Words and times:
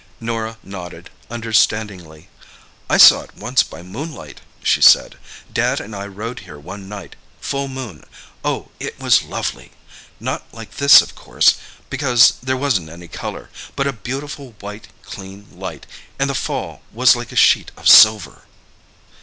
Norah 0.19 0.57
nodded 0.63 1.11
understandingly. 1.29 2.27
"I 2.89 2.97
saw 2.97 3.21
it 3.21 3.35
once 3.35 3.61
by 3.61 3.83
moonlight," 3.83 4.41
she 4.63 4.81
said. 4.81 5.15
"Dad 5.53 5.79
and 5.79 5.95
I 5.95 6.07
rode 6.07 6.39
here 6.39 6.57
one 6.57 6.89
night—full 6.89 7.67
moon. 7.67 8.05
Oh, 8.43 8.71
it 8.79 8.99
was 8.99 9.21
lovely! 9.21 9.73
Not 10.19 10.51
like 10.51 10.77
this, 10.77 11.03
of 11.03 11.13
course, 11.13 11.53
because 11.91 12.33
there 12.41 12.57
wasn't 12.57 12.89
any 12.89 13.07
colour—but 13.09 13.85
a 13.85 13.93
beautiful 13.93 14.55
white, 14.59 14.87
clean 15.03 15.45
light, 15.51 15.85
and 16.17 16.31
the 16.31 16.33
fall 16.33 16.81
was 16.91 17.15
like 17.15 17.31
a 17.31 17.35
sheet 17.35 17.69
of 17.77 17.87
silver." 17.87 18.45